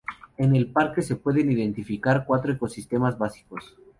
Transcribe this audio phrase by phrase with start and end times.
[0.37, 3.75] En el parque se pueden identificar cuatro ecosistemas básicos.